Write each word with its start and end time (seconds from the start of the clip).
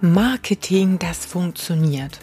Marketing, 0.00 0.98
das 0.98 1.26
funktioniert. 1.26 2.20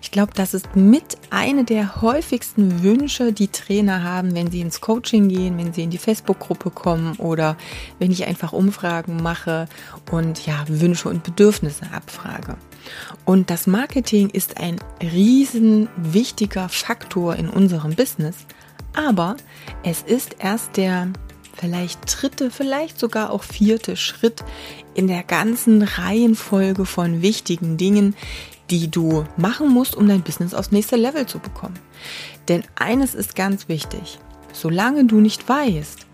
Ich 0.00 0.10
glaube, 0.10 0.32
das 0.34 0.54
ist 0.54 0.76
mit 0.76 1.18
eine 1.30 1.64
der 1.64 2.00
häufigsten 2.00 2.82
Wünsche, 2.82 3.32
die 3.32 3.48
Trainer 3.48 4.02
haben, 4.04 4.34
wenn 4.34 4.50
sie 4.50 4.60
ins 4.60 4.80
Coaching 4.80 5.28
gehen, 5.28 5.58
wenn 5.58 5.72
sie 5.72 5.82
in 5.82 5.90
die 5.90 5.98
Facebook-Gruppe 5.98 6.70
kommen 6.70 7.16
oder 7.16 7.56
wenn 7.98 8.10
ich 8.10 8.26
einfach 8.26 8.52
Umfragen 8.52 9.22
mache 9.22 9.68
und 10.10 10.46
ja, 10.46 10.64
Wünsche 10.68 11.08
und 11.08 11.24
Bedürfnisse 11.24 11.86
abfrage. 11.92 12.56
Und 13.24 13.50
das 13.50 13.66
Marketing 13.66 14.30
ist 14.30 14.58
ein 14.58 14.78
riesen 15.02 15.88
wichtiger 15.96 16.68
Faktor 16.68 17.36
in 17.36 17.48
unserem 17.48 17.94
Business, 17.96 18.46
aber 18.94 19.36
es 19.82 20.02
ist 20.02 20.36
erst 20.38 20.76
der 20.76 21.08
vielleicht 21.56 22.00
dritte, 22.06 22.50
vielleicht 22.50 22.98
sogar 22.98 23.30
auch 23.30 23.42
vierte 23.42 23.96
Schritt 23.96 24.44
in 24.94 25.06
der 25.06 25.22
ganzen 25.22 25.82
Reihenfolge 25.82 26.86
von 26.86 27.22
wichtigen 27.22 27.76
Dingen, 27.76 28.14
die 28.70 28.90
du 28.90 29.24
machen 29.36 29.68
musst, 29.68 29.94
um 29.94 30.08
dein 30.08 30.22
Business 30.22 30.54
aufs 30.54 30.72
nächste 30.72 30.96
Level 30.96 31.26
zu 31.26 31.38
bekommen. 31.38 31.78
Denn 32.48 32.62
eines 32.74 33.14
ist 33.14 33.36
ganz 33.36 33.68
wichtig. 33.68 34.18
Solange 34.52 35.04
du 35.04 35.20
nicht 35.20 35.48
weißt, 35.48 36.06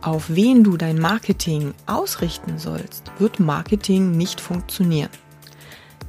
auf 0.00 0.24
wen 0.28 0.64
du 0.64 0.76
dein 0.76 0.98
Marketing 0.98 1.74
ausrichten 1.86 2.58
sollst, 2.58 3.10
wird 3.18 3.40
Marketing 3.40 4.12
nicht 4.12 4.40
funktionieren. 4.40 5.10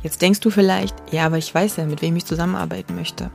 Jetzt 0.03 0.21
denkst 0.21 0.41
du 0.41 0.49
vielleicht, 0.49 0.95
ja, 1.12 1.26
aber 1.26 1.37
ich 1.37 1.53
weiß 1.53 1.77
ja, 1.77 1.85
mit 1.85 2.01
wem 2.01 2.15
ich 2.15 2.26
zusammenarbeiten 2.26 2.95
möchte. 2.95 3.31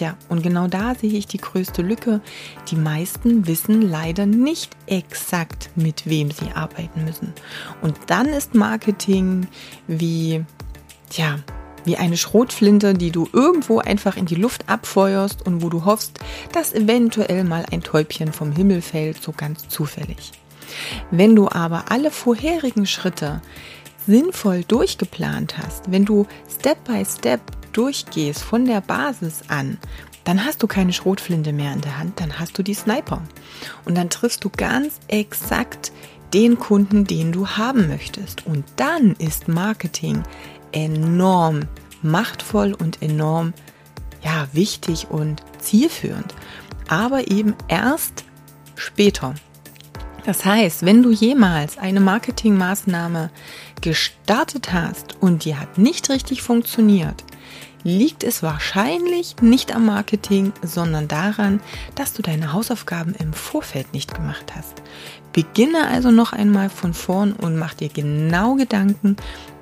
Tja, 0.00 0.16
und 0.30 0.42
genau 0.42 0.66
da 0.66 0.94
sehe 0.94 1.12
ich 1.12 1.26
die 1.26 1.36
größte 1.36 1.82
Lücke. 1.82 2.22
Die 2.70 2.76
meisten 2.76 3.46
wissen 3.46 3.82
leider 3.82 4.24
nicht 4.24 4.74
exakt, 4.86 5.68
mit 5.76 6.08
wem 6.08 6.30
sie 6.30 6.52
arbeiten 6.54 7.04
müssen. 7.04 7.34
Und 7.82 7.98
dann 8.06 8.24
ist 8.28 8.54
Marketing 8.54 9.46
wie, 9.88 10.42
tja, 11.10 11.40
wie 11.84 11.98
eine 11.98 12.16
Schrotflinte, 12.16 12.94
die 12.94 13.10
du 13.10 13.28
irgendwo 13.34 13.80
einfach 13.80 14.16
in 14.16 14.24
die 14.24 14.36
Luft 14.36 14.70
abfeuerst 14.70 15.44
und 15.44 15.60
wo 15.60 15.68
du 15.68 15.84
hoffst, 15.84 16.18
dass 16.52 16.72
eventuell 16.72 17.44
mal 17.44 17.66
ein 17.70 17.82
Täubchen 17.82 18.32
vom 18.32 18.52
Himmel 18.52 18.80
fällt, 18.80 19.22
so 19.22 19.32
ganz 19.32 19.68
zufällig. 19.68 20.32
Wenn 21.10 21.36
du 21.36 21.50
aber 21.50 21.90
alle 21.90 22.10
vorherigen 22.10 22.86
Schritte 22.86 23.42
sinnvoll 24.06 24.64
durchgeplant 24.64 25.58
hast, 25.58 25.92
wenn 25.92 26.06
du 26.06 26.26
Step 26.48 26.82
by 26.84 27.04
Step 27.04 27.42
durchgehst 27.72 28.42
von 28.42 28.64
der 28.64 28.80
Basis 28.80 29.42
an, 29.48 29.78
dann 30.24 30.44
hast 30.44 30.62
du 30.62 30.66
keine 30.66 30.92
Schrotflinte 30.92 31.52
mehr 31.52 31.72
in 31.72 31.80
der 31.80 31.98
Hand, 31.98 32.20
dann 32.20 32.38
hast 32.38 32.56
du 32.58 32.62
die 32.62 32.74
Sniper. 32.74 33.22
Und 33.84 33.96
dann 33.96 34.10
triffst 34.10 34.44
du 34.44 34.50
ganz 34.50 35.00
exakt 35.08 35.92
den 36.34 36.58
Kunden, 36.58 37.04
den 37.04 37.32
du 37.32 37.48
haben 37.48 37.88
möchtest. 37.88 38.46
Und 38.46 38.64
dann 38.76 39.12
ist 39.14 39.48
Marketing 39.48 40.22
enorm 40.72 41.62
machtvoll 42.02 42.74
und 42.74 43.02
enorm 43.02 43.52
ja, 44.22 44.46
wichtig 44.52 45.08
und 45.10 45.42
zielführend. 45.58 46.34
Aber 46.88 47.30
eben 47.30 47.54
erst 47.68 48.24
später. 48.76 49.34
Das 50.24 50.44
heißt, 50.44 50.84
wenn 50.84 51.02
du 51.02 51.10
jemals 51.10 51.78
eine 51.78 52.00
Marketingmaßnahme 52.00 53.30
gestartet 53.80 54.72
hast 54.72 55.16
und 55.20 55.44
die 55.44 55.56
hat 55.56 55.78
nicht 55.78 56.10
richtig 56.10 56.42
funktioniert, 56.42 57.24
liegt 57.82 58.24
es 58.24 58.42
wahrscheinlich 58.42 59.36
nicht 59.40 59.74
am 59.74 59.86
Marketing, 59.86 60.52
sondern 60.62 61.08
daran, 61.08 61.60
dass 61.94 62.12
du 62.12 62.22
deine 62.22 62.52
Hausaufgaben 62.52 63.14
im 63.18 63.32
Vorfeld 63.32 63.92
nicht 63.92 64.14
gemacht 64.14 64.52
hast. 64.54 64.82
Beginne 65.32 65.86
also 65.86 66.10
noch 66.10 66.32
einmal 66.32 66.70
von 66.70 66.94
vorn 66.94 67.32
und 67.32 67.56
mach 67.56 67.74
dir 67.74 67.88
genau 67.88 68.56
Gedanken 68.56 69.16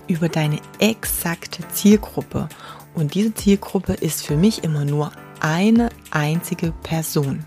über 0.09 0.29
deine 0.29 0.59
exakte 0.79 1.67
Zielgruppe. 1.69 2.49
Und 2.95 3.15
diese 3.15 3.35
Zielgruppe 3.35 3.93
ist 3.93 4.27
für 4.27 4.37
mich 4.37 4.65
immer 4.65 4.85
nur 4.85 5.13
eine 5.41 5.91
einzige 6.11 6.73
Person. 6.83 7.45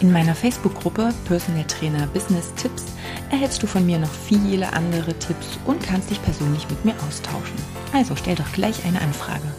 In 0.00 0.12
meiner 0.12 0.34
Facebook-Gruppe 0.34 1.12
Personal 1.26 1.64
Trainer 1.64 2.06
Business 2.08 2.52
Tipps 2.56 2.84
erhältst 3.30 3.62
du 3.62 3.66
von 3.66 3.84
mir 3.84 3.98
noch 3.98 4.10
viele 4.10 4.72
andere 4.72 5.14
Tipps 5.18 5.58
und 5.64 5.82
kannst 5.82 6.10
dich 6.10 6.22
persönlich 6.22 6.68
mit 6.68 6.84
mir 6.84 6.94
austauschen. 7.06 7.56
Also 7.92 8.16
stell 8.16 8.34
doch 8.34 8.52
gleich 8.52 8.84
eine 8.84 9.00
Anfrage. 9.00 9.52